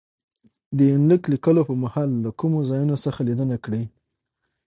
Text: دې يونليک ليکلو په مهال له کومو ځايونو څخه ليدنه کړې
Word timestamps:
دې 0.77 0.85
يونليک 0.91 1.21
ليکلو 1.33 1.67
په 1.69 1.73
مهال 1.83 2.09
له 2.23 2.29
کومو 2.39 2.57
ځايونو 2.69 2.95
څخه 3.05 3.19
ليدنه 3.27 3.57
کړې 3.63 3.83